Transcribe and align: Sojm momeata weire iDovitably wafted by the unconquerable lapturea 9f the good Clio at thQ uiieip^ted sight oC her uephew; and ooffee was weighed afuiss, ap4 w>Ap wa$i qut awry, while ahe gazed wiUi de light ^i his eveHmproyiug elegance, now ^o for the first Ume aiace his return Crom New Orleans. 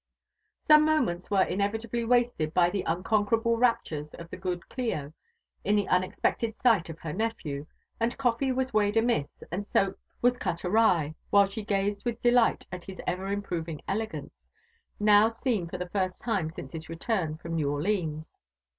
Sojm 0.67 0.81
momeata 0.87 1.29
weire 1.29 1.51
iDovitably 1.55 2.03
wafted 2.07 2.55
by 2.55 2.71
the 2.71 2.81
unconquerable 2.87 3.55
lapturea 3.55 4.09
9f 4.15 4.29
the 4.31 4.35
good 4.35 4.67
Clio 4.67 5.13
at 5.63 5.75
thQ 5.75 5.87
uiieip^ted 5.87 6.55
sight 6.55 6.89
oC 6.89 6.97
her 7.01 7.13
uephew; 7.13 7.67
and 7.99 8.17
ooffee 8.17 8.51
was 8.55 8.73
weighed 8.73 8.95
afuiss, 8.95 9.29
ap4 9.51 9.67
w>Ap 9.75 9.97
wa$i 10.23 10.31
qut 10.31 10.65
awry, 10.65 11.13
while 11.29 11.43
ahe 11.45 11.67
gazed 11.67 12.03
wiUi 12.03 12.19
de 12.19 12.31
light 12.31 12.65
^i 12.71 12.83
his 12.83 12.97
eveHmproyiug 13.07 13.79
elegance, 13.87 14.47
now 14.99 15.27
^o 15.27 15.69
for 15.69 15.77
the 15.77 15.89
first 15.89 16.25
Ume 16.25 16.49
aiace 16.49 16.71
his 16.73 16.89
return 16.89 17.37
Crom 17.37 17.53
New 17.53 17.69
Orleans. 17.69 18.25